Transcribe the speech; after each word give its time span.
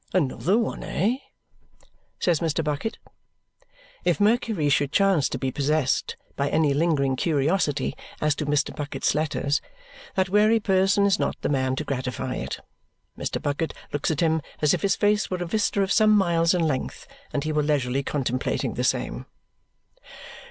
"Another 0.13 0.57
one, 0.57 0.83
eh?" 0.83 1.17
says 2.19 2.39
Mr. 2.39 2.63
Bucket. 2.63 2.97
If 4.03 4.19
Mercury 4.19 4.67
should 4.67 4.91
chance 4.91 5.29
to 5.29 5.37
be 5.37 5.51
possessed 5.51 6.17
by 6.35 6.49
any 6.49 6.73
lingering 6.73 7.15
curiosity 7.15 7.93
as 8.19 8.33
to 8.37 8.47
Mr. 8.47 8.75
Bucket's 8.75 9.13
letters, 9.13 9.61
that 10.15 10.27
wary 10.27 10.59
person 10.59 11.05
is 11.05 11.19
not 11.19 11.39
the 11.43 11.49
man 11.49 11.75
to 11.75 11.83
gratify 11.83 12.33
it. 12.37 12.59
Mr. 13.15 13.39
Bucket 13.39 13.75
looks 13.93 14.09
at 14.09 14.21
him 14.21 14.41
as 14.59 14.73
if 14.73 14.81
his 14.81 14.95
face 14.95 15.29
were 15.29 15.37
a 15.37 15.45
vista 15.45 15.83
of 15.83 15.91
some 15.91 16.09
miles 16.17 16.55
in 16.55 16.61
length 16.65 17.05
and 17.31 17.43
he 17.43 17.51
were 17.53 17.61
leisurely 17.61 18.01
contemplating 18.01 18.73
the 18.73 18.83
same. 18.83 19.27